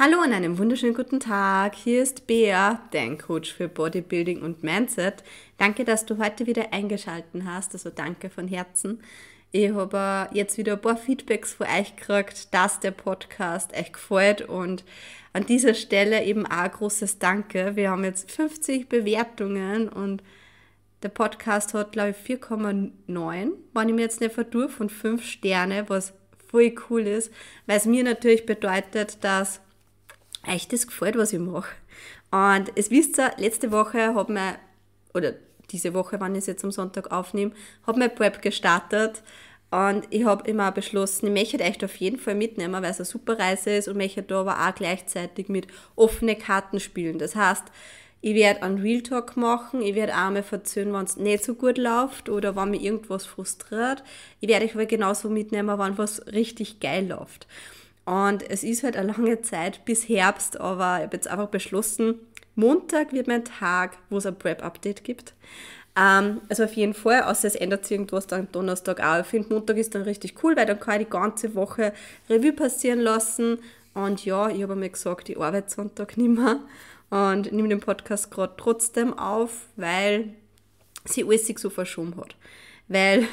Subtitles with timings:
[0.00, 1.74] Hallo und einen wunderschönen guten Tag.
[1.74, 5.24] Hier ist Bea, dein Coach für Bodybuilding und Mindset.
[5.56, 7.74] Danke, dass du heute wieder eingeschaltet hast.
[7.74, 9.02] Also danke von Herzen.
[9.50, 14.42] Ich habe jetzt wieder ein paar Feedbacks von euch gekriegt, dass der Podcast euch gefällt
[14.42, 14.84] und
[15.32, 17.74] an dieser Stelle eben auch ein großes Danke.
[17.74, 20.22] Wir haben jetzt 50 Bewertungen und
[21.02, 25.88] der Podcast hat, glaube ich, 4,9, wenn ich mir jetzt nicht verdurch, von 5 Sterne,
[25.88, 26.12] was
[26.48, 27.32] voll cool ist,
[27.66, 29.60] weil es mir natürlich bedeutet, dass
[30.48, 31.74] euch das gefällt, was ich mache.
[32.30, 34.56] Und es wisst ihr, letzte Woche hat mir,
[35.14, 35.34] oder
[35.70, 37.52] diese Woche, wann ich es jetzt am Sonntag aufnehme,
[37.86, 39.22] hat mein Prep gestartet.
[39.70, 43.04] Und ich habe immer beschlossen, ich möchte euch auf jeden Fall mitnehmen, weil es eine
[43.04, 47.18] super Reise ist und möchte da aber auch gleichzeitig mit offenen Karten spielen.
[47.18, 47.64] Das heißt,
[48.20, 51.54] ich werde einen Real Talk machen, ich werde auch mal erzählen, wenn es nicht so
[51.54, 54.02] gut läuft oder wenn mich irgendwas frustriert.
[54.40, 57.46] Ich werde euch aber genauso mitnehmen, wenn was richtig geil läuft.
[58.08, 62.14] Und es ist halt eine lange Zeit bis Herbst, aber ich habe jetzt einfach beschlossen,
[62.54, 65.34] Montag wird mein Tag, wo es ein Prep-Update gibt.
[65.94, 69.20] Ähm, also auf jeden Fall, außer es ändert sich irgendwas dann Donnerstag auch.
[69.20, 71.92] Ich finde, Montag ist dann richtig cool, weil dann kann ich die ganze Woche
[72.30, 73.58] Revue passieren lassen.
[73.92, 76.60] Und ja, ich habe mir gesagt, ich arbeite Sonntag nicht mehr
[77.10, 80.30] und nehme den Podcast gerade trotzdem auf, weil
[81.04, 82.36] sie alles sich so verschoben hat.
[82.88, 83.26] Weil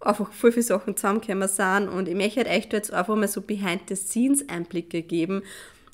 [0.00, 5.02] einfach voll viele Sachen zusammengekommen sind und ich möchte euch jetzt einfach mal so Behind-the-Scenes-Einblicke
[5.02, 5.42] geben,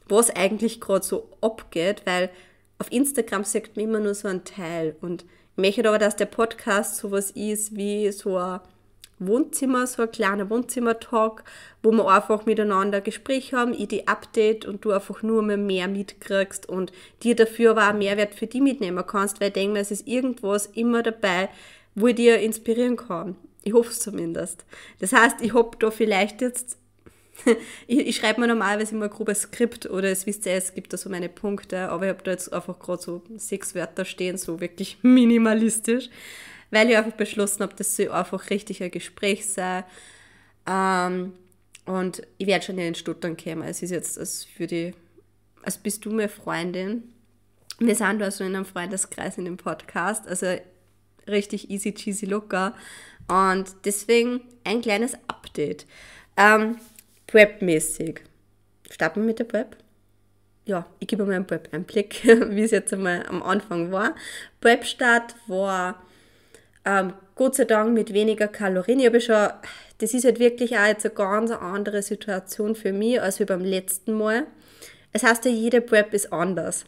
[0.09, 2.31] was eigentlich gerade so abgeht, weil
[2.79, 5.25] auf Instagram sagt man immer nur so ein Teil und
[5.57, 8.61] ich möchte aber, dass der Podcast sowas ist wie so ein
[9.21, 11.45] Wohnzimmer, so ein kleiner Wohnzimmer-Talk,
[11.83, 15.57] wo wir einfach miteinander ein Gespräch haben, ich die Update und du einfach nur mehr,
[15.57, 19.79] mehr mitkriegst und dir dafür aber auch Mehrwert für die mitnehmen kannst, weil ich denke,
[19.79, 21.49] es ist irgendwas immer dabei,
[21.95, 23.37] wo ich dir inspirieren kann.
[23.65, 24.65] Ich hoffe es zumindest.
[25.01, 26.77] Das heißt, ich habe da vielleicht jetzt,
[27.87, 30.93] ich, ich schreibe mir normalerweise immer ein grobes Skript oder es wisst ihr, es gibt
[30.93, 34.37] da so meine Punkte, aber ich habe da jetzt einfach gerade so sechs Wörter stehen,
[34.37, 36.11] so wirklich minimalistisch,
[36.71, 39.85] weil ich einfach beschlossen habe, dass soll einfach richtig ein Gespräch sei.
[40.67, 41.33] Ähm,
[41.87, 43.63] und ich werde schon in Stuttern kommen.
[43.63, 44.93] Es ist jetzt als für die,
[45.63, 47.05] als bist du mir Freundin.
[47.79, 50.59] Wir sind also in einem Freundeskreis in dem Podcast, also
[51.29, 52.75] richtig easy cheesy locker.
[53.29, 55.87] Und deswegen ein kleines Update.
[56.37, 56.77] Ähm,
[57.27, 58.21] Prep-mäßig.
[58.91, 59.77] Starten wir mit der Prep?
[60.67, 64.15] Ja, ich gebe mal einen Prep-Einblick, wie es jetzt einmal am Anfang war.
[64.61, 66.03] Prep-Start war
[66.85, 69.01] ähm, Gott sei Dank mit weniger Kalorien.
[69.01, 69.49] Ich habe schon,
[69.99, 73.65] das ist halt wirklich auch jetzt eine ganz andere Situation für mich als wie beim
[73.65, 74.47] letzten Mal.
[75.13, 76.85] Es heißt ja, jede Prep ist anders.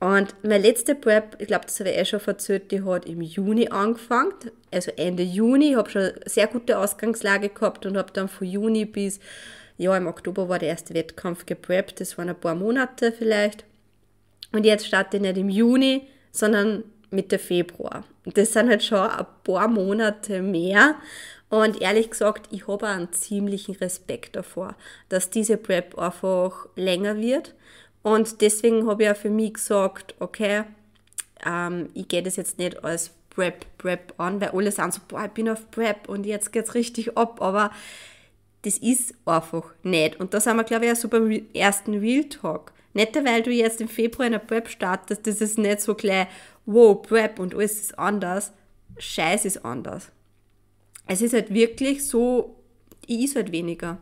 [0.00, 3.20] Und meine letzte Prep, ich glaube, das habe ich eh schon erzählt, die hat im
[3.20, 4.32] Juni angefangen,
[4.72, 5.72] also Ende Juni.
[5.72, 9.20] Ich habe schon eine sehr gute Ausgangslage gehabt und habe dann von Juni bis,
[9.76, 13.66] ja, im Oktober war der erste Wettkampf gepreppt, das waren ein paar Monate vielleicht.
[14.52, 18.04] Und jetzt starte ich nicht im Juni, sondern Mitte Februar.
[18.24, 20.94] Das sind halt schon ein paar Monate mehr.
[21.50, 24.76] Und ehrlich gesagt, ich habe einen ziemlichen Respekt davor,
[25.10, 27.54] dass diese Prep einfach länger wird
[28.02, 30.64] und deswegen habe ich auch für mich gesagt, okay,
[31.44, 35.24] ähm, ich gehe das jetzt nicht als Prep, Prep an, weil alle sagen so, boah,
[35.24, 37.70] ich bin auf Prep und jetzt geht es richtig ab, aber
[38.62, 40.20] das ist einfach nicht.
[40.20, 42.72] Und da sind wir, glaube ich, auch so beim ersten Real Talk.
[42.92, 46.26] Nicht, weil du jetzt im Februar in der Prep startest, das ist nicht so gleich,
[46.66, 48.52] wow, Prep und alles ist anders.
[48.98, 50.10] Scheiß ist anders.
[51.06, 52.56] Es ist halt wirklich so,
[53.06, 53.98] ich ist halt weniger.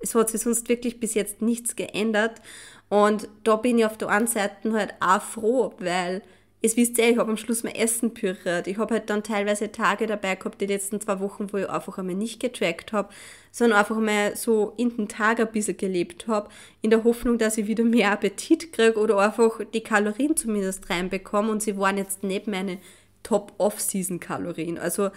[0.00, 2.40] Es hat sich sonst wirklich bis jetzt nichts geändert.
[2.88, 6.22] Und da bin ich auf der einen Seite halt auch froh, weil
[6.64, 8.66] es wisst ihr, ich habe am Schluss mein Essen püriert.
[8.66, 11.98] Ich habe halt dann teilweise Tage dabei gehabt, die letzten zwei Wochen, wo ich einfach
[11.98, 13.10] einmal nicht getrackt habe,
[13.52, 16.48] sondern einfach mal so in den Tag ein bisschen gelebt habe,
[16.80, 21.52] in der Hoffnung, dass ich wieder mehr Appetit kriege oder einfach die Kalorien zumindest reinbekomme.
[21.52, 22.78] Und sie waren jetzt nicht meine
[23.24, 24.78] Top-Off-Season-Kalorien.
[24.78, 25.10] Also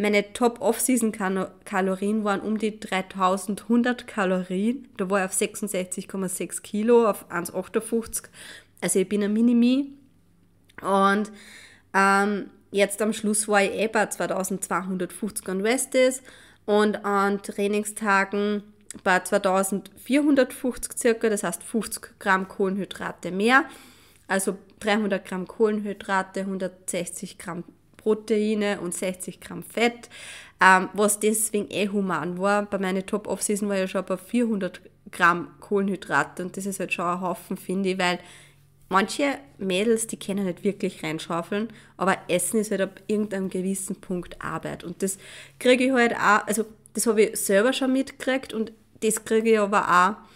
[0.00, 4.88] meine Top-Off-Season-Kalorien waren um die 3100 Kalorien.
[4.96, 8.24] Da war ich auf 66,6 Kilo, auf 1,58.
[8.80, 9.92] Also ich bin ein Minimi.
[10.80, 11.30] Und
[11.92, 16.22] ähm, jetzt am Schluss war ich eh bei 2250 an Restes
[16.64, 18.62] und an Trainingstagen
[19.04, 23.64] bei 2450 circa, das heißt 50 Gramm Kohlenhydrate mehr.
[24.26, 27.64] Also 300 Gramm Kohlenhydrate, 160 Gramm
[28.00, 30.08] Proteine und 60 Gramm Fett,
[30.60, 32.64] ähm, was deswegen eh human war.
[32.66, 34.80] Bei meinen Top-Off-Season war ja schon bei 400
[35.10, 38.18] Gramm Kohlenhydrate und das ist halt schon ein Haufen, finde ich, weil
[38.88, 44.40] manche Mädels, die können nicht wirklich reinschaufeln, aber Essen ist halt ab irgendeinem gewissen Punkt
[44.40, 45.18] Arbeit und das
[45.58, 46.64] kriege ich halt auch, also
[46.94, 50.30] das habe ich selber schon mitgekriegt und das kriege ich aber auch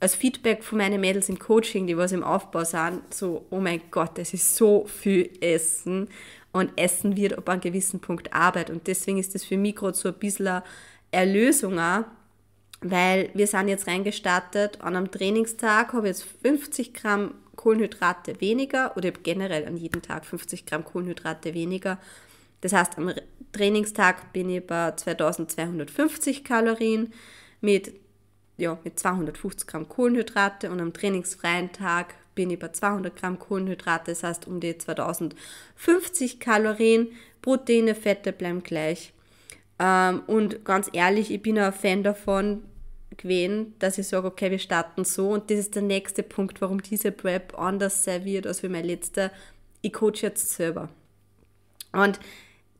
[0.00, 3.80] als Feedback von meinen Mädels im Coaching, die was im Aufbau sind, so, oh mein
[3.90, 6.08] Gott, es ist so viel Essen
[6.54, 9.96] und Essen wird ab einem gewissen Punkt Arbeit und deswegen ist das für mich gerade
[9.96, 10.62] so ein bisschen
[11.10, 11.78] Erlösung
[12.80, 18.96] weil wir sind jetzt reingestartet, an einem Trainingstag habe ich jetzt 50 Gramm Kohlenhydrate weniger
[18.96, 21.98] oder generell an jedem Tag 50 Gramm Kohlenhydrate weniger.
[22.60, 23.12] Das heißt, am
[23.52, 27.12] Trainingstag bin ich bei 2250 Kalorien
[27.60, 27.94] mit,
[28.58, 34.10] ja, mit 250 Gramm Kohlenhydrate und am trainingsfreien Tag bin ich bei 200 Gramm Kohlenhydrate,
[34.10, 37.08] das heißt um die 2050 Kalorien.
[37.42, 39.12] Proteine, Fette bleiben gleich.
[39.78, 42.62] Ähm, und ganz ehrlich, ich bin ein Fan davon,
[43.16, 46.82] gewesen, dass ich sage, okay, wir starten so und das ist der nächste Punkt, warum
[46.82, 49.30] diese Prep anders wird als wie mein letzter.
[49.82, 50.88] Ich coach jetzt selber.
[51.92, 52.18] Und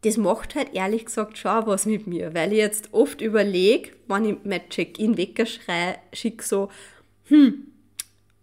[0.03, 4.25] das macht halt ehrlich gesagt schon was mit mir, weil ich jetzt oft überlege, wenn
[4.25, 5.17] ich mein Check-in
[6.13, 6.69] schicke, so,
[7.29, 7.67] hm,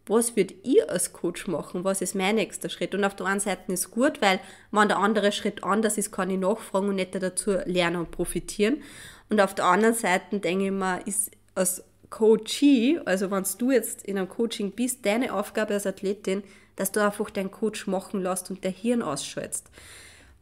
[0.07, 1.83] was würde ich als Coach machen?
[1.83, 2.95] Was ist mein nächster Schritt?
[2.95, 4.39] Und auf der einen Seite ist gut, weil
[4.71, 8.81] wenn der andere Schritt anders ist, kann ich nachfragen und nicht dazu lernen und profitieren.
[9.29, 14.03] Und auf der anderen Seite denke ich mir, ist als Coachee, also wenn du jetzt
[14.03, 16.43] in einem Coaching bist, deine Aufgabe als Athletin,
[16.75, 19.69] dass du einfach deinen Coach machen lässt und der Hirn ausschaltest.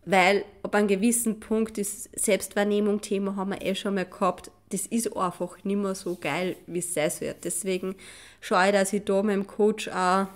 [0.05, 4.85] Weil ab einem gewissen Punkt ist Selbstwahrnehmung Thema, haben wir eh schon mal gehabt, das
[4.85, 7.43] ist einfach nicht mehr so geil, wie es sein wird.
[7.43, 7.95] Deswegen
[8.39, 10.27] schaue ich, dass ich da meinem Coach auch,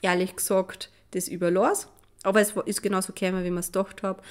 [0.00, 1.88] ehrlich gesagt, das überlasse.
[2.22, 4.22] Aber es ist genauso gekommen, wie man es gedacht habe.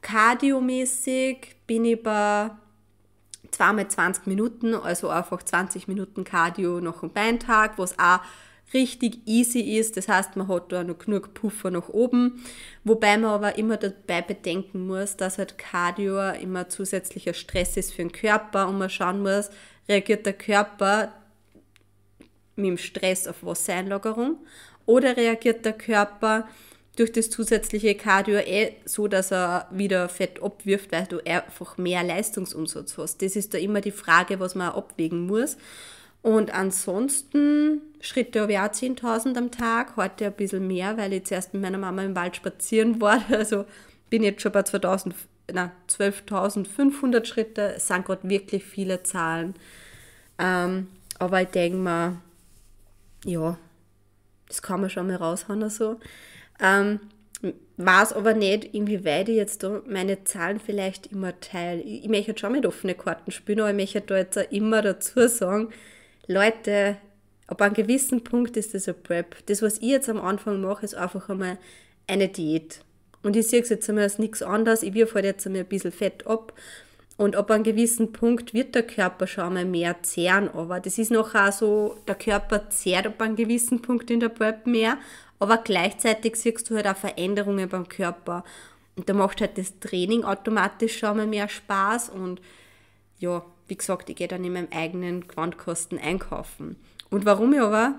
[0.00, 2.50] Kardiomäßig bin ich bei
[3.50, 8.20] zweimal 20 Minuten, also einfach 20 Minuten Cardio nach dem Beintag, was auch
[8.74, 9.96] richtig easy ist.
[9.96, 12.44] Das heißt, man hat da noch genug Puffer nach oben.
[12.84, 18.02] Wobei man aber immer dabei bedenken muss, dass halt Cardio immer zusätzlicher Stress ist für
[18.02, 19.50] den Körper und man schauen muss,
[19.88, 21.12] reagiert der Körper
[22.56, 24.38] mit dem Stress auf Wassereinlagerung
[24.86, 26.48] oder reagiert der Körper
[26.96, 32.02] durch das zusätzliche Cardio eh so, dass er wieder Fett abwirft, weil du einfach mehr
[32.02, 33.20] Leistungsumsatz hast.
[33.20, 35.58] Das ist da immer die Frage, was man abwägen muss.
[36.22, 41.24] Und ansonsten Schritte habe ich auch 10.000 am Tag, heute ein bisschen mehr, weil ich
[41.24, 43.22] zuerst mit meiner Mama im Wald spazieren war.
[43.30, 43.64] Also
[44.10, 47.74] bin jetzt schon bei 12.500 Schritte.
[47.76, 49.54] Es sind gerade wirklich viele Zahlen.
[50.38, 52.16] Ähm, aber ich denke mal,
[53.24, 53.58] ja,
[54.48, 55.62] das kann man schon mal raushauen.
[55.62, 55.98] Also.
[56.60, 57.00] Ähm,
[57.76, 61.82] weiß aber nicht, inwieweit ich jetzt da meine Zahlen vielleicht immer teile.
[61.82, 64.82] Ich, ich möchte schon mit offenen Karten spielen, aber ich möchte da jetzt auch immer
[64.82, 65.70] dazu sagen,
[66.26, 66.96] Leute,
[67.46, 69.36] ab einem gewissen Punkt ist das ein Prep.
[69.46, 71.58] Das, was ich jetzt am Anfang mache, ist einfach einmal
[72.06, 72.80] eine Diät.
[73.22, 74.82] Und ich sehe es jetzt einmal als nichts anderes.
[74.82, 76.52] Ich wirf halt jetzt einmal ein bisschen Fett ab.
[77.16, 80.48] Und ab einem gewissen Punkt wird der Körper schon einmal mehr zehren.
[80.50, 84.28] Aber das ist noch auch so, der Körper zehrt ab einem gewissen Punkt in der
[84.28, 84.98] Prep mehr
[85.38, 88.44] aber gleichzeitig siehst du halt auch Veränderungen beim Körper.
[88.96, 92.40] Und da macht halt das Training automatisch schon mal mehr Spaß und
[93.18, 96.76] ja, wie gesagt, ich gehe dann in meinem eigenen Quantkosten einkaufen.
[97.10, 97.98] Und warum ich aber,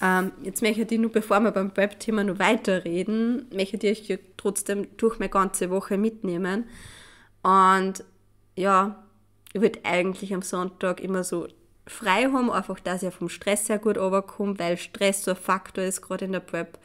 [0.00, 4.86] ähm, jetzt möchte ich nur, bevor wir beim Prep-Thema noch weiterreden, möchte ich euch trotzdem
[4.96, 6.64] durch meine ganze Woche mitnehmen.
[7.42, 8.04] Und
[8.56, 9.02] ja,
[9.52, 11.48] ich würde eigentlich am Sonntag immer so
[11.86, 15.84] frei haben, einfach, dass ich vom Stress sehr gut runterkomme, weil Stress so ein Faktor
[15.84, 16.78] ist, gerade in der Prep,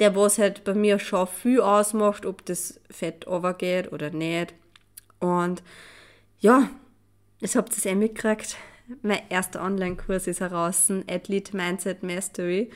[0.00, 4.54] der was halt bei mir schon viel ausmacht, ob das Fett runtergeht oder nicht.
[5.20, 5.62] Und
[6.40, 6.70] ja,
[7.42, 8.56] ich habe das eh mitgekriegt.
[9.02, 12.70] Mein erster Online-Kurs ist heraus, Athlete Mindset Mastery.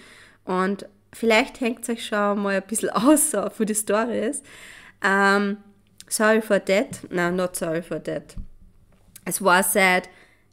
[0.45, 4.43] Und vielleicht hängt es euch schon mal ein bisschen aus für die Stories.
[5.03, 5.57] Um, ähm,
[6.09, 7.01] sorry for that.
[7.11, 8.37] Nein, not sorry for that.
[9.25, 10.09] Es war seit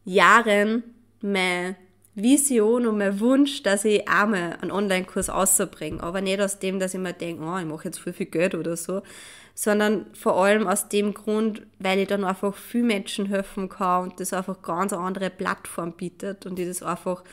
[0.06, 0.84] Jahren
[1.22, 1.76] meine
[2.16, 6.04] Vision und mein Wunsch, dass ich einmal einen Online-Kurs rausbringe.
[6.04, 8.54] Aber nicht aus dem, dass ich mir denke, oh, ich mache jetzt viel, viel Geld
[8.54, 9.02] oder so,
[9.56, 14.20] sondern vor allem aus dem Grund, weil ich dann einfach viel Menschen helfen kann und
[14.20, 17.24] das einfach ganz eine andere Plattform bietet und ich das einfach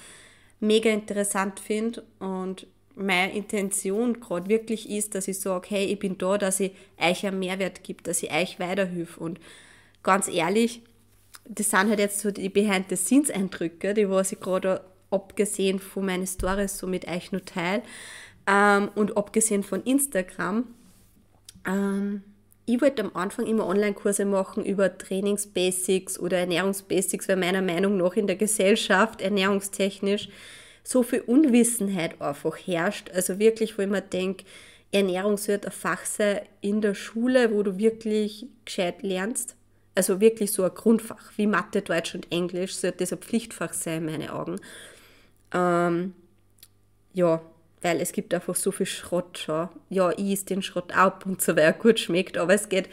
[0.60, 6.18] mega interessant finde und meine Intention gerade wirklich ist, dass ich sage, hey, ich bin
[6.18, 9.40] da, dass ich euch einen Mehrwert gebe, dass ich euch weiterhelfe und
[10.02, 10.82] ganz ehrlich,
[11.48, 16.78] das sind halt jetzt so die Behind-the-Scenes-Eindrücke, die was ich gerade abgesehen von meinen Stories
[16.78, 17.82] so mit euch noch teile
[18.46, 20.66] ähm, und abgesehen von Instagram.
[21.66, 22.22] Ähm,
[22.66, 28.14] ich wollte am Anfang immer Online-Kurse machen über Trainingsbasics oder Ernährungsbasics, weil meiner Meinung nach
[28.14, 30.28] in der Gesellschaft ernährungstechnisch
[30.84, 33.10] so viel Unwissenheit einfach herrscht.
[33.10, 34.44] Also wirklich, wo ich mir denke,
[34.92, 39.56] Ernährung sollte ein Fach sein in der Schule, wo du wirklich gescheit lernst
[39.94, 43.98] Also wirklich so ein Grundfach, wie Mathe, Deutsch und Englisch, sollte das ein Pflichtfach sein,
[43.98, 44.60] in meinen Augen.
[45.52, 46.14] Ähm,
[47.12, 47.40] ja,
[47.82, 49.68] weil es gibt einfach so viel Schrott schon.
[49.88, 52.88] Ja, ich is den Schrott ab und so, weil er gut schmeckt, aber es geht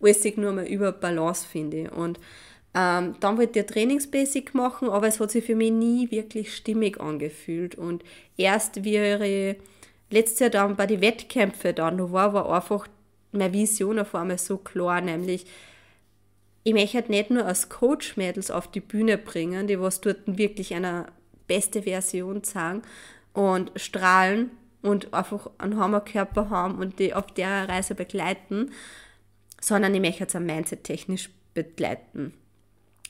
[0.00, 1.92] alles nur mal über Balance, finde ich.
[1.92, 2.18] Und
[2.74, 7.00] ähm, dann wollte ich Trainingsbasic machen, aber es hat sich für mich nie wirklich stimmig
[7.00, 7.74] angefühlt.
[7.76, 8.02] Und
[8.36, 9.56] erst wie
[10.10, 12.88] letztes Jahr dann bei den Wettkämpfen dann da war, war einfach
[13.30, 15.46] meine Vision auf einmal so klar, nämlich
[16.64, 20.74] ich möchte halt nicht nur als Coach-Mädels auf die Bühne bringen, die was dort wirklich
[20.74, 21.06] eine
[21.48, 22.82] beste Version zeigen
[23.32, 24.50] und strahlen
[24.82, 28.72] und einfach einen Hammerkörper haben und die auf der Reise begleiten,
[29.60, 32.34] sondern ich möchte jetzt auch Mindset-technisch begleiten.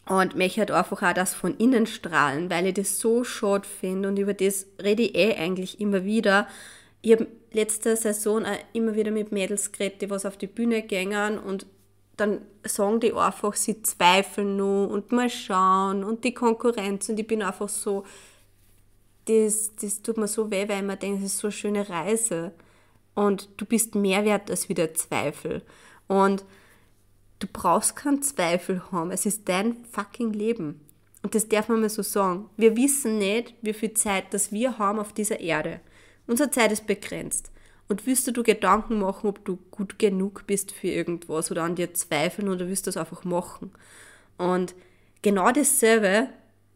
[0.07, 4.09] Und möchte halt einfach auch das von innen strahlen, weil ich das so schade finde
[4.09, 6.49] und über das rede ich eh eigentlich immer wieder.
[7.03, 10.83] Ich habe letzte Saison auch immer wieder mit Mädels geredet, die was auf die Bühne
[10.83, 11.67] gängen und
[12.17, 17.27] dann sagen die einfach, sie zweifeln nur und mal schauen und die Konkurrenz und ich
[17.27, 18.05] bin einfach so,
[19.27, 22.53] das, das tut mir so weh, weil man denkt, das ist so eine schöne Reise
[23.15, 25.63] und du bist mehr wert als wieder Zweifel
[26.09, 26.45] und
[27.39, 30.81] du brauchst keinen Zweifel haben, es ist dein fucking Leben
[31.23, 32.51] und das darf man mal so sagen.
[32.57, 35.81] Wir wissen nicht, wie viel Zeit das wir haben auf dieser Erde.
[36.27, 37.51] Unsere Zeit ist begrenzt.
[37.89, 41.95] Und willst du Gedanken machen, ob du gut genug bist für irgendwas oder an dir
[41.95, 43.73] zweifeln oder willst du das einfach machen?
[44.39, 44.75] Und
[45.21, 46.29] genau dasselbe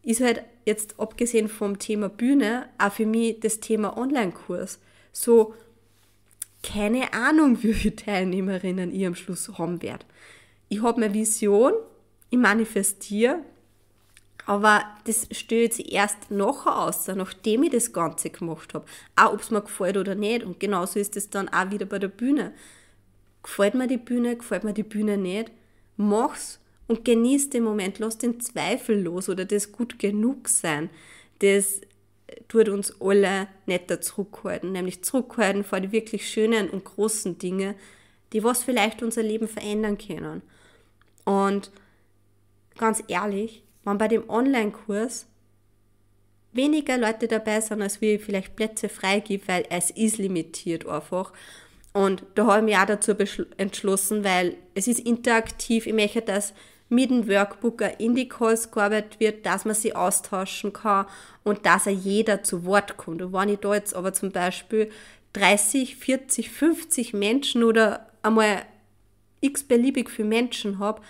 [0.02, 4.78] ist halt jetzt abgesehen vom Thema Bühne auch für mich das Thema Online-Kurs.
[5.12, 5.54] So,
[6.62, 10.04] keine Ahnung, wie viele Teilnehmerinnen ich am Schluss haben werde.
[10.68, 11.72] Ich habe eine Vision,
[12.28, 13.38] ich manifestiere
[14.46, 18.86] aber das stellt sich erst nachher aus, nachdem ich das Ganze gemacht habe.
[19.16, 20.44] Auch ob es mir gefällt oder nicht.
[20.44, 22.52] Und genauso ist es dann auch wieder bei der Bühne.
[23.42, 25.50] Gefällt mir die Bühne, gefällt mir die Bühne nicht,
[25.96, 27.98] mach's und genieß den Moment.
[27.98, 30.90] Lass den Zweifel los oder das gut genug sein.
[31.40, 31.80] Das
[32.48, 37.74] tut uns alle netter zurückhalten, nämlich zurückhalten vor die wirklich schönen und großen Dinge,
[38.32, 40.42] die was vielleicht unser Leben verändern können.
[41.24, 41.70] Und
[42.76, 45.26] ganz ehrlich, wenn bei dem Online-Kurs
[46.52, 51.32] weniger Leute dabei sind, als wir vielleicht Plätze freigibt, weil es ist limitiert einfach.
[51.92, 53.12] Und da habe ich mich auch dazu
[53.56, 55.86] entschlossen, weil es ist interaktiv.
[55.86, 56.52] Ich möchte, dass
[56.88, 61.06] mit dem Workbook in die Calls gearbeitet wird, dass man sie austauschen kann
[61.42, 63.22] und dass auch jeder zu Wort kommt.
[63.22, 64.90] Und wenn ich da jetzt aber zum Beispiel
[65.32, 68.62] 30, 40, 50 Menschen oder einmal
[69.40, 71.02] x beliebig viele Menschen habe,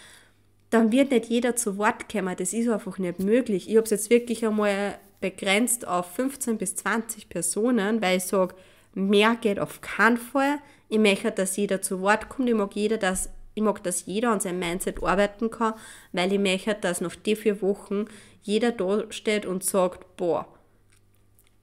[0.71, 2.35] dann wird nicht jeder zu Wort kommen.
[2.37, 3.68] Das ist einfach nicht möglich.
[3.68, 8.54] Ich habe es jetzt wirklich einmal begrenzt auf 15 bis 20 Personen, weil ich sage,
[8.95, 10.59] mehr geht auf keinen Fall.
[10.88, 12.49] Ich möchte, dass jeder zu Wort kommt.
[12.49, 15.75] Ich mag, jeder, dass, ich mag, dass jeder an seinem Mindset arbeiten kann,
[16.12, 18.04] weil ich möchte, dass nach den vier Wochen
[18.42, 20.46] jeder da steht und sagt, boah,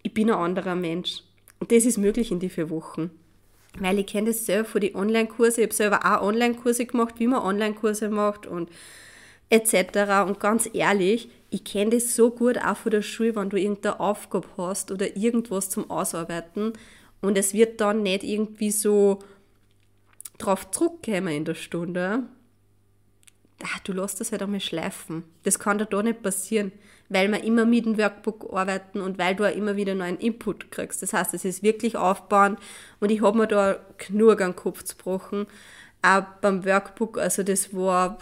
[0.01, 1.21] ich bin ein anderer Mensch.
[1.59, 3.11] Und das ist möglich in die vier Wochen.
[3.79, 5.61] Weil ich kenne das selber von den Online-Kurse.
[5.61, 8.71] Ich habe selber auch Online-Kurse gemacht, wie man Online-Kurse macht und
[9.51, 10.25] etc.
[10.25, 13.99] Und ganz ehrlich, ich kenne das so gut auch von der Schule, wenn du irgendeine
[13.99, 16.73] Aufgabe hast oder irgendwas zum Ausarbeiten
[17.21, 19.19] und es wird dann nicht irgendwie so
[20.37, 22.23] drauf zurückkommen in der Stunde.
[23.63, 25.23] Ach, du lässt das halt einmal schleifen.
[25.43, 26.71] Das kann da nicht passieren
[27.13, 30.71] weil wir immer mit dem Workbook arbeiten und weil du auch immer wieder neuen Input
[30.71, 31.01] kriegst.
[31.01, 32.59] Das heißt, es ist wirklich aufbauend
[32.99, 35.45] und ich habe mir da genug an den Kopf gebrochen.
[36.01, 38.17] Auch beim Workbook, also das war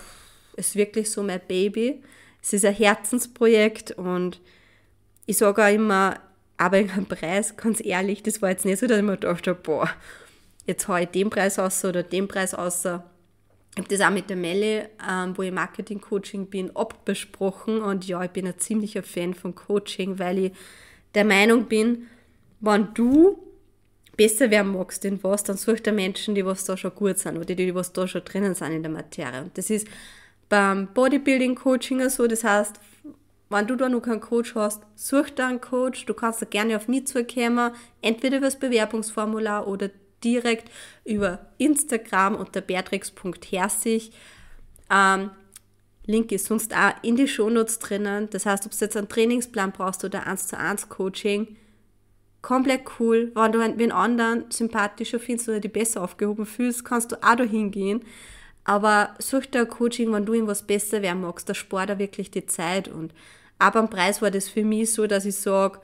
[0.57, 2.03] ist wirklich so mein Baby.
[2.41, 4.41] Es ist ein Herzensprojekt und
[5.25, 6.19] ich sage auch immer,
[6.57, 9.89] aber einen Preis, ganz ehrlich, das war jetzt nicht so, dass ich mir dachte, boah,
[10.71, 12.85] jetzt haue ich den Preis aus oder den Preis aus.
[12.85, 17.81] Ich habe das auch mit der Melle, ähm, wo ich Marketing-Coaching bin, abbesprochen.
[17.81, 20.51] Und ja, ich bin ein ziemlicher Fan von Coaching, weil ich
[21.15, 22.07] der Meinung bin,
[22.59, 23.37] wenn du
[24.17, 27.37] besser werden magst in was, dann such dir Menschen, die was da schon gut sind
[27.37, 29.41] oder die, die was da schon drinnen sind in der Materie.
[29.41, 29.87] Und das ist
[30.49, 32.27] beim Bodybuilding-Coaching so.
[32.27, 32.79] Das heißt,
[33.49, 36.05] wenn du da noch keinen Coach hast, such dir einen Coach.
[36.05, 39.89] Du kannst da gerne auf mich zukommen, entweder über das Bewerbungsformular oder
[40.23, 40.71] direkt
[41.05, 44.11] über Instagram unter beatrix.herzig.
[44.89, 45.31] Ähm,
[46.05, 48.29] Link ist sonst auch in die Shownotes drinnen.
[48.31, 51.55] Das heißt, ob du jetzt einen Trainingsplan brauchst oder 1 zu 1 Coaching,
[52.41, 53.31] komplett cool.
[53.35, 57.43] Wenn du einen anderen sympathischer findest oder die besser aufgehoben fühlst, kannst du auch da
[57.43, 58.01] hingehen.
[58.63, 61.49] Aber such dir ein Coaching, wenn du irgendwas besser werden magst.
[61.49, 62.87] Da spart er wirklich die Zeit.
[62.87, 63.13] Und
[63.59, 65.79] auch beim Preis war das für mich so, dass ich sage,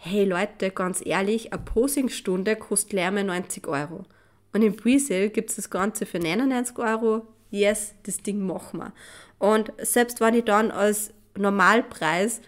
[0.00, 4.04] hey Leute, ganz ehrlich, eine Posingstunde kostet mal 90 Euro.
[4.52, 8.92] Und im Presale gibt es das Ganze für 99 Euro, yes, das Ding machen wir.
[9.38, 12.40] Und selbst wenn ich dann als Normalpreis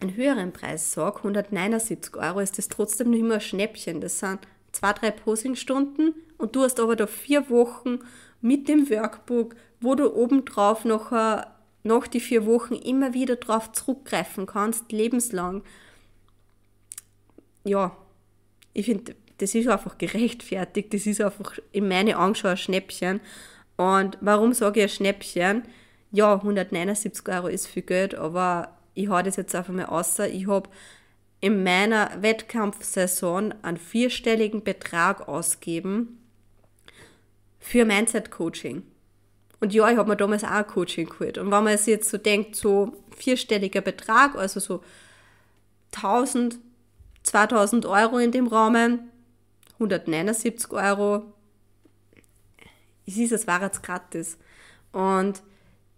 [0.00, 4.00] einen höheren Preis sage, 179 Euro, ist das trotzdem noch immer ein Schnäppchen.
[4.00, 4.38] Das sind
[4.70, 7.98] zwei, drei Posingstunden und du hast aber da vier Wochen
[8.40, 14.46] mit dem Workbook, wo du obendrauf noch, nach die vier Wochen immer wieder drauf zurückgreifen
[14.46, 15.62] kannst, lebenslang.
[17.66, 17.96] Ja,
[18.72, 23.20] ich finde, das ist einfach gerechtfertigt, das ist einfach in meine Augen ein Schnäppchen.
[23.76, 25.62] Und warum sage ich ein Schnäppchen?
[26.12, 30.28] Ja, 179 Euro ist viel Geld, aber ich habe das jetzt einfach mal außer.
[30.28, 30.70] Ich habe
[31.40, 36.18] in meiner Wettkampfsaison einen vierstelligen Betrag ausgeben
[37.58, 38.84] für Mindset-Coaching.
[39.58, 41.36] Und ja, ich habe mir damals auch Coaching geholt.
[41.36, 44.82] Und wenn man sich jetzt so denkt, so vierstelliger Betrag, also so
[45.94, 46.58] 1000,
[47.26, 49.10] 2000 Euro in dem Rahmen,
[49.74, 51.24] 179 Euro,
[53.06, 54.38] es ist, als wäre es gratis.
[54.92, 55.42] Und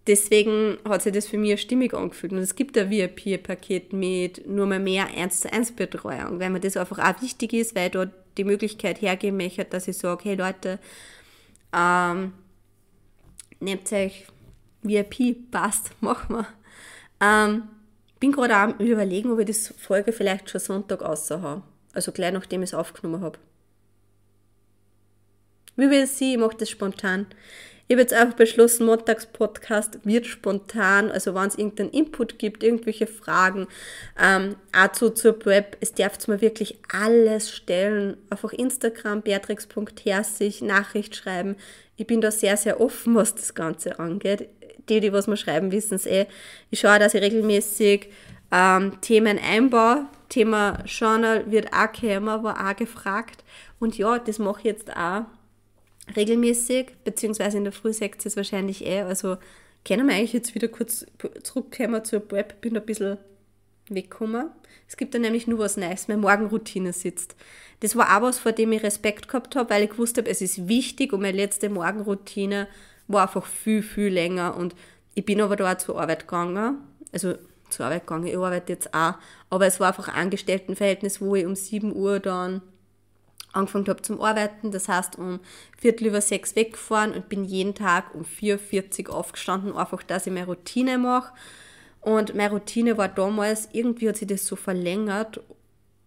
[0.07, 2.33] deswegen hat sich das für mich stimmig angefühlt.
[2.33, 6.59] Und es gibt ein VIP-Paket mit nur mal mehr 1 zu 1 Betreuung, weil mir
[6.59, 10.35] das einfach auch wichtig ist, weil dort die Möglichkeit hergeben möchte, dass ich sage, hey
[10.35, 10.79] Leute,
[11.73, 12.33] ähm,
[13.59, 14.25] nehmt euch
[14.81, 16.47] VIP, passt, machen wir.
[17.21, 17.63] Ähm,
[18.19, 22.63] bin gerade am überlegen, ob ich das Folge vielleicht schon Sonntag außer Also gleich nachdem
[22.63, 23.39] ich es aufgenommen habe.
[25.75, 27.27] Wie will sie, ich mache das spontan.
[27.87, 33.07] Ich habe jetzt einfach beschlossen, Montagspodcast wird spontan, also wenn es irgendeinen Input gibt, irgendwelche
[33.07, 33.67] Fragen,
[34.21, 34.57] ähm,
[34.93, 38.17] zu, zur Web, es darf mir wirklich alles stellen.
[38.29, 41.55] Einfach Instagram, beatrix.herzig, Nachricht schreiben.
[41.95, 44.49] Ich bin da sehr, sehr offen, was das Ganze angeht.
[44.89, 46.25] Die, die was mir schreiben, wissen es eh.
[46.69, 48.09] Ich schaue, dass ich regelmäßig
[48.51, 50.05] ähm, Themen einbaue.
[50.29, 53.43] Thema Journal wird auch gekommen, war auch gefragt.
[53.79, 55.25] Und ja, das mache ich jetzt auch
[56.15, 59.01] regelmäßig, beziehungsweise in der Früh seht es wahrscheinlich eh.
[59.01, 59.37] Also
[59.85, 61.05] können wir eigentlich jetzt wieder kurz
[61.43, 63.17] zurückkommen zur Web, bin ein bisschen
[63.89, 64.49] weggekommen.
[64.87, 67.35] Es gibt da nämlich nur was Neues, meine Morgenroutine sitzt.
[67.81, 70.41] Das war auch was, vor dem ich Respekt gehabt habe, weil ich gewusst habe, es
[70.41, 72.67] ist wichtig und meine letzte Morgenroutine
[73.09, 74.75] war einfach viel, viel länger und
[75.15, 76.77] ich bin aber da auch zur Arbeit gegangen,
[77.11, 77.35] also
[77.69, 79.15] zur Arbeit gegangen, ich arbeite jetzt auch,
[79.49, 82.61] aber es war einfach ein Angestelltenverhältnis, wo ich um 7 Uhr dann
[83.51, 84.71] angefangen habe zum Arbeiten.
[84.71, 85.39] Das heißt, um
[85.77, 90.33] Viertel über sechs weggefahren und bin jeden Tag um 4.40 Uhr aufgestanden, einfach, dass ich
[90.33, 91.33] meine Routine mache.
[92.01, 95.41] Und meine Routine war damals, irgendwie hat sich das so verlängert,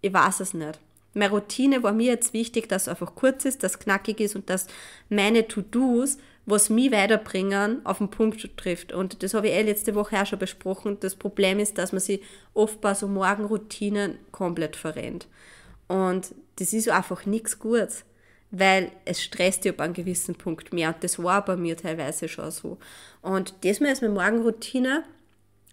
[0.00, 0.80] ich weiß es nicht.
[1.14, 4.34] Meine Routine war mir jetzt wichtig, dass es einfach kurz ist, dass es knackig ist
[4.34, 4.66] und dass
[5.10, 8.92] meine To-Dos, was mich weiterbringen, auf den Punkt trifft.
[8.92, 10.98] Und das habe ich eh letzte Woche auch schon besprochen.
[11.00, 12.20] Das Problem ist, dass man sich
[12.54, 15.28] oft bei so Morgenroutinen komplett verrennt.
[15.86, 18.04] Und das ist einfach nichts Gutes,
[18.50, 20.88] weil es stresst dich ab einem gewissen Punkt mehr.
[20.88, 22.78] Und das war bei mir teilweise schon so.
[23.20, 25.04] Und das ist meine Morgenroutine.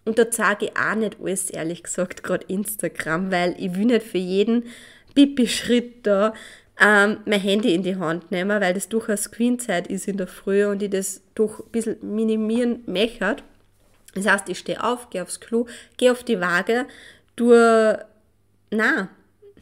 [0.04, 4.06] Und da zeige ich auch nicht alles, ehrlich gesagt, gerade Instagram, weil ich will nicht
[4.06, 4.64] für jeden
[5.14, 6.32] Pipi-Schritt da
[6.80, 10.64] ähm, mein Handy in die Hand nehmen, weil das durchaus Screenzeit ist in der Früh
[10.64, 13.36] und ich das doch ein bisschen minimieren möchte.
[14.14, 15.66] Das heißt, ich stehe auf, gehe aufs Klo,
[15.98, 16.86] gehe auf die Waage,
[17.36, 18.04] tue,
[18.70, 19.08] na,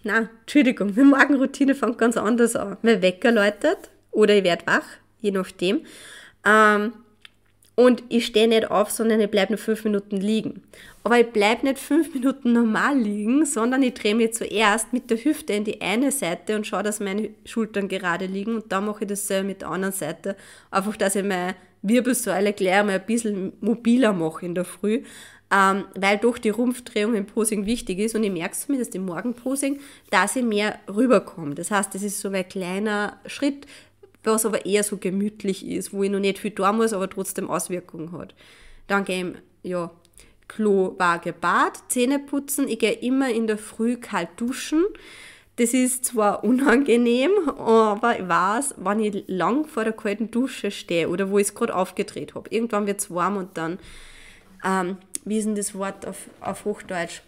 [0.04, 2.76] na, Entschuldigung, meine Morgenroutine fängt ganz anders an.
[2.83, 4.87] Mein Wecker läutet oder ich werde wach,
[5.20, 5.85] je nachdem.
[6.46, 6.92] Ähm,
[7.79, 10.64] und ich stehe nicht auf, sondern ich bleibe nur fünf Minuten liegen.
[11.05, 15.19] Aber ich bleibe nicht fünf Minuten normal liegen, sondern ich drehe mich zuerst mit der
[15.19, 18.57] Hüfte in die eine Seite und schaue, dass meine Schultern gerade liegen.
[18.57, 20.35] Und dann mache ich das mit der anderen Seite.
[20.73, 25.05] Einfach, dass ich meine Wirbelsäule gleich mal ein bisschen mobiler mache in der Früh
[25.51, 29.81] ähm, weil doch die Rumpfdrehung im Posing wichtig ist und ich merke zumindest im Morgenposing,
[30.11, 31.55] dass ich mehr rüberkomme.
[31.55, 33.67] Das heißt, das ist so ein kleiner Schritt,
[34.24, 37.48] was aber eher so gemütlich ist, wo ich noch nicht viel tun muss, aber trotzdem
[37.48, 38.35] Auswirkungen hat.
[38.87, 39.90] Dann gehe ich, ja,
[40.48, 42.68] Klo, Waage, Bad, Zähne putzen.
[42.68, 44.85] Ich gehe immer in der Früh kalt duschen.
[45.57, 51.09] Das ist zwar unangenehm, aber ich weiß, wenn ich lang vor der kalten Dusche stehe
[51.09, 53.78] oder wo ich es gerade aufgedreht habe, irgendwann wird es warm und dann
[54.64, 57.22] ähm, wie ist denn das Wort auf, auf Hochdeutsch?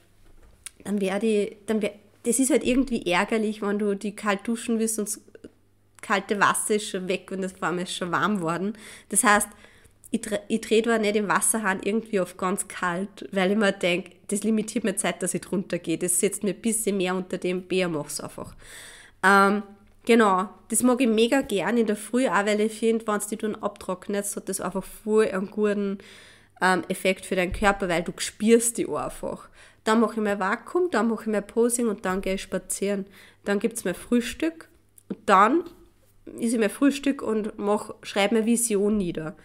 [0.85, 1.92] Dann werde ich, dann wär,
[2.24, 5.20] das ist halt irgendwie ärgerlich, wenn du die kalt duschen willst und
[6.01, 8.77] kalte Wasser ist schon weg und das vor ist schon warm worden.
[9.09, 9.49] Das heißt,
[10.11, 14.13] ich, ich drehe da nicht im Wasserhahn irgendwie auf ganz kalt, weil ich mir denke,
[14.29, 15.99] das limitiert mir Zeit, dass ich drunter gehe.
[15.99, 18.55] Das setzt mir ein bisschen mehr unter dem Bär, mach's einfach.
[19.23, 19.63] Ähm,
[20.05, 23.29] genau, das mag ich mega gern in der Früh, auch weil ich finde, wenn es
[23.29, 25.99] die dann abtrocknet, hat das einfach voll einen guten
[26.61, 29.49] ähm, Effekt für deinen Körper, weil du spürst die einfach.
[29.85, 33.07] Dann mache ich mein Vakuum, dann mache ich mein Posing und dann gehe ich spazieren.
[33.45, 34.69] Dann gibt es mein Frühstück
[35.09, 35.65] und dann
[36.38, 37.52] ich mein Frühstück und
[38.02, 39.37] schreibe meine Vision nieder.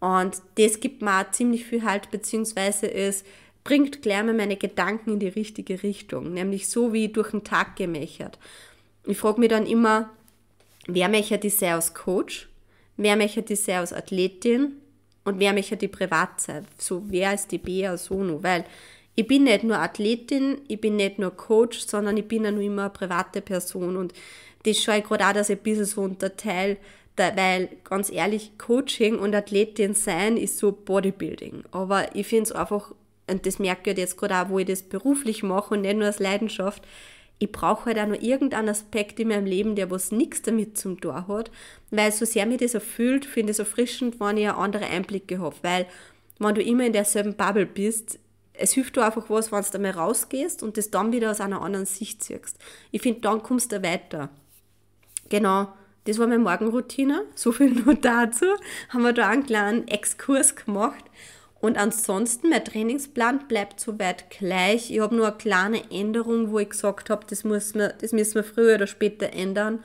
[0.00, 3.24] Und das gibt mir auch ziemlich viel Halt, beziehungsweise es
[3.64, 7.76] bringt gleich mal meine Gedanken in die richtige Richtung, nämlich so wie durch den Tag
[7.76, 8.38] gemächert.
[9.04, 10.10] Ich frage mich dann immer,
[10.86, 12.48] wer möchte ich sein als Coach,
[12.96, 14.72] wer möchte ich sein als Athletin
[15.24, 16.66] und wer möchte ich privat sein.
[16.78, 18.42] So, wer ist die Bea Sono?
[18.42, 18.64] Weil
[19.16, 22.62] ich bin nicht nur Athletin, ich bin nicht nur Coach, sondern ich bin ja nur
[22.62, 24.12] immer eine private Person und
[24.66, 26.76] das schaue ich gerade auch, dass ich ein bisschen so unterteile,
[27.16, 31.64] weil ganz ehrlich, Coaching und Athletin sein ist so Bodybuilding.
[31.70, 32.92] Aber ich finde es einfach,
[33.30, 36.06] und das merke ich jetzt gerade auch, wo ich das beruflich mache und nicht nur
[36.06, 36.82] als Leidenschaft,
[37.38, 41.00] ich brauche halt auch nur irgendeinen Aspekt in meinem Leben, der was nichts damit zum
[41.00, 41.50] Tor hat,
[41.90, 45.56] weil so sehr mir das erfüllt, finde ich es erfrischend, wenn ich andere Einblicke habe,
[45.62, 45.86] weil
[46.38, 48.18] wenn du immer in derselben Bubble bist,
[48.54, 51.40] es hilft dir einfach was, wenn du da mal rausgehst und das dann wieder aus
[51.40, 52.58] einer anderen Sicht siehst.
[52.90, 54.30] Ich finde, dann kommst du weiter.
[55.28, 55.68] Genau,
[56.04, 57.24] das war meine Morgenroutine.
[57.34, 58.46] So viel nur dazu.
[58.90, 61.04] Haben wir da einen kleinen Exkurs gemacht.
[61.60, 64.90] Und ansonsten, mein Trainingsplan bleibt soweit gleich.
[64.90, 68.76] Ich habe nur eine kleine Änderung, wo ich gesagt habe, das, das müssen wir früher
[68.76, 69.82] oder später ändern.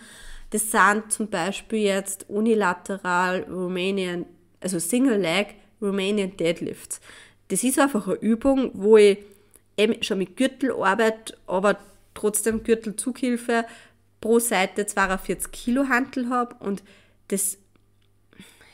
[0.52, 4.26] Das sind zum Beispiel jetzt unilateral Romanian,
[4.60, 7.00] also Single Leg Romanian Deadlifts.
[7.48, 9.18] Das ist einfach eine Übung, wo ich
[9.78, 11.78] eben schon mit Gürtel arbeite, aber
[12.14, 13.66] trotzdem Gürtelzughilfe
[14.22, 16.84] pro Seite 42 Kilo Hantel habe und
[17.28, 17.58] das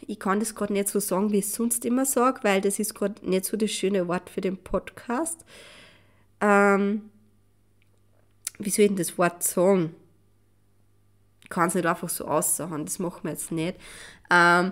[0.09, 2.79] ich kann das gerade nicht so sagen, wie ich es sonst immer sage, weil das
[2.79, 5.43] ist gerade nicht so das schöne Wort für den Podcast.
[6.39, 7.09] Ähm,
[8.57, 9.93] wie soll ich denn das Wort sagen?
[11.43, 13.77] Ich kann es nicht einfach so aussagen, das machen wir jetzt nicht.
[14.31, 14.71] Ähm,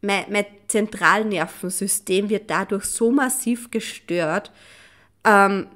[0.00, 4.52] mein, mein Zentralnervensystem wird dadurch so massiv gestört,
[5.24, 5.66] ähm,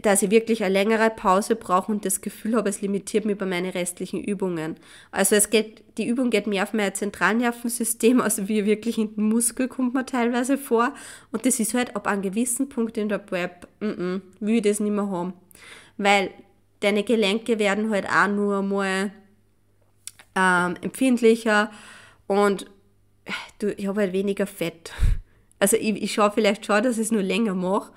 [0.00, 3.44] dass ich wirklich eine längere Pause brauche und das Gefühl habe, es limitiert mich bei
[3.44, 4.76] meinen restlichen Übungen.
[5.10, 9.28] Also es geht, die Übung geht mehr auf mein Zentralnervensystem, also wie wirklich in den
[9.28, 10.94] Muskel kommt man teilweise vor.
[11.30, 14.62] Und das ist halt ab einem gewissen Punkt in der Prep, mm -mm, will ich
[14.62, 15.34] das nicht mehr haben.
[15.98, 16.30] Weil
[16.80, 19.12] deine Gelenke werden halt auch nur mal
[20.34, 21.70] ähm, empfindlicher
[22.26, 22.66] und
[23.58, 24.92] du, ich habe halt weniger Fett.
[25.58, 27.92] Also ich, ich schaue vielleicht schon, dass ich es nur länger mache,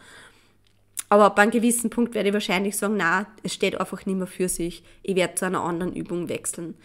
[1.10, 4.28] aber ab einem gewissen Punkt werde ich wahrscheinlich sagen, na, es steht einfach nicht mehr
[4.28, 4.84] für sich.
[5.04, 6.76] Ich werde zu einer anderen Übung wechseln.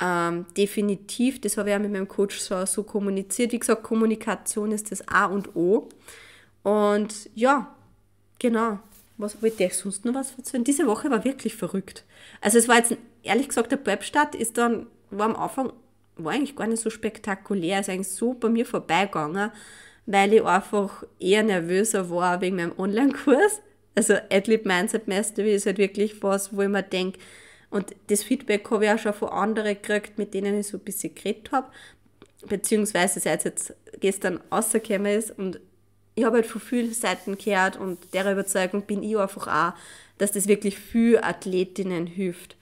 [0.00, 3.52] Ähm, definitiv, das habe ich auch mit meinem Coach so, so kommuniziert.
[3.52, 5.88] Wie gesagt, Kommunikation ist das A und O.
[6.62, 7.74] Und ja,
[8.38, 8.80] genau.
[9.18, 10.64] Was wollte ich sonst noch was erzählen?
[10.64, 12.04] Diese Woche war wirklich verrückt.
[12.40, 15.72] Also es war jetzt, ehrlich gesagt, der Prep-Start ist dann, war am Anfang,
[16.16, 19.52] war eigentlich gar nicht so spektakulär, ist eigentlich so bei mir vorbeigegangen
[20.06, 23.60] weil ich einfach eher nervöser war wegen meinem Online-Kurs.
[23.94, 27.18] Also Athlete Mindset Mastery ist halt wirklich was, wo ich mir denke,
[27.70, 30.84] und das Feedback habe ich auch schon von anderen gekriegt, mit denen ich so ein
[30.84, 31.68] bisschen geredet habe,
[32.46, 35.58] beziehungsweise seit es jetzt gestern rausgekommen ist und
[36.14, 39.78] ich habe halt von vielen Seiten gehört und der Überzeugung bin ich einfach auch,
[40.18, 42.56] dass das wirklich für Athletinnen hilft.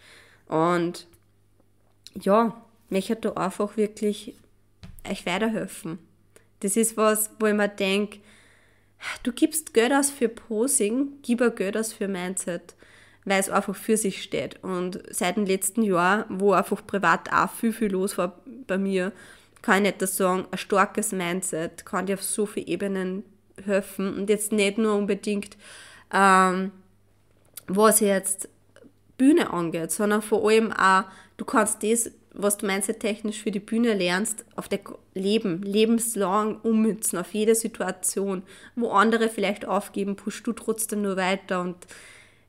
[0.46, 1.08] Und
[2.14, 4.34] ja, mich hat da einfach wirklich
[5.08, 5.98] euch weiterhelfen.
[6.60, 8.20] Das ist was, wo ich mir denke,
[9.22, 12.74] du gibst Geld aus für Posing, gib auch Geld aus für Mindset,
[13.24, 14.62] weil es einfach für sich steht.
[14.62, 19.12] Und seit dem letzten Jahr, wo einfach privat auch viel, viel los war bei mir,
[19.62, 23.24] kann ich nicht sagen, ein starkes Mindset kann dir auf so vielen Ebenen
[23.64, 24.16] helfen.
[24.16, 25.56] Und jetzt nicht nur unbedingt,
[26.12, 26.72] ähm,
[27.66, 28.48] was jetzt
[29.18, 31.04] Bühne angeht, sondern vor allem auch,
[31.36, 34.80] du kannst das was du mindset-technisch für die Bühne lernst, auf dein
[35.14, 38.42] Leben, lebenslang ummützen, auf jede Situation.
[38.76, 41.76] Wo andere vielleicht aufgeben, pushst du trotzdem nur weiter und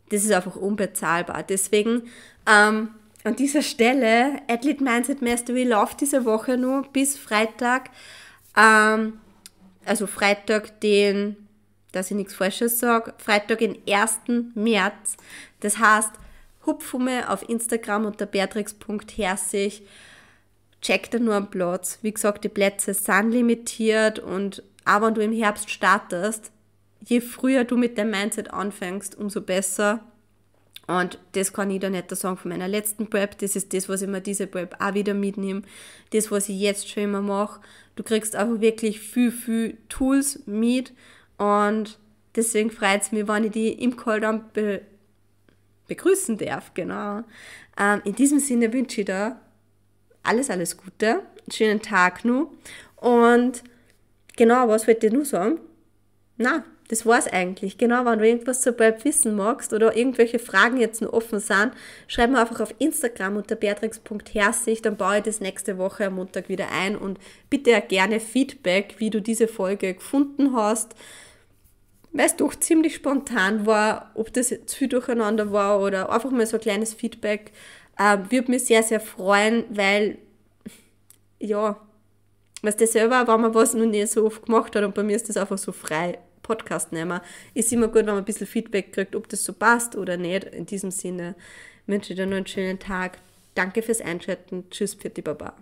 [0.10, 1.44] das ist einfach unbezahlbar.
[1.44, 2.04] Deswegen
[2.48, 2.90] ähm,
[3.24, 7.90] an dieser Stelle, Athlete Mindset Mastery läuft diese Woche nur bis Freitag,
[8.58, 9.20] ähm,
[9.86, 11.36] also Freitag den,
[11.92, 14.20] dass ich nichts Falsches sage, Freitag den 1.
[14.54, 15.18] März.
[15.60, 16.12] Das heißt,
[16.66, 19.84] Hupfumme auf Instagram unter beatrix.herzig.
[20.82, 22.00] Check da nur einen Platz.
[22.02, 26.52] Wie gesagt, die Plätze sind limitiert und auch wenn du im Herbst startest,
[27.06, 30.02] je früher du mit dem Mindset anfängst, umso besser.
[30.88, 33.38] Und das kann ich da nicht sagen von meiner letzten Prep.
[33.38, 35.62] Das ist das, was ich mir diese Prep auch wieder mitnehme.
[36.12, 37.62] Das, was ich jetzt schon immer mache.
[37.96, 40.92] Du kriegst einfach wirklich viel, viel Tools mit.
[41.38, 41.98] Und
[42.36, 44.44] deswegen freut es mich, wenn ich die im Call dann
[45.92, 46.74] begrüßen darf.
[46.74, 47.24] Genau.
[47.78, 49.36] Ähm, in diesem Sinne wünsche ich dir
[50.24, 52.50] alles, alles Gute, schönen Tag noch.
[52.96, 53.64] Und
[54.38, 55.60] genau, was wollte ich nur sagen?
[56.38, 57.78] Na, das war's eigentlich.
[57.78, 61.72] Genau, wenn du irgendwas zu bald wissen magst oder irgendwelche Fragen jetzt noch offen sind,
[62.08, 66.48] schreib mir einfach auf Instagram unter beatrix.herzig, dann baue ich das nächste Woche am Montag
[66.48, 70.96] wieder ein und bitte gerne Feedback, wie du diese Folge gefunden hast
[72.14, 76.46] weil es doch ziemlich spontan war, ob das jetzt viel durcheinander war oder einfach mal
[76.46, 77.52] so ein kleines Feedback.
[77.98, 80.18] Äh, würde mich sehr, sehr freuen, weil,
[81.40, 81.80] ja,
[82.62, 85.16] was das selber, wenn man was noch nie so oft gemacht hat und bei mir
[85.16, 87.22] ist das einfach so frei Podcast nehmen,
[87.54, 90.44] ist immer gut, wenn man ein bisschen Feedback kriegt, ob das so passt oder nicht.
[90.46, 91.36] In diesem Sinne
[91.88, 93.20] wünsche ich dir noch einen schönen Tag.
[93.56, 94.70] Danke fürs Einschalten.
[94.70, 95.56] Tschüss, die Baba.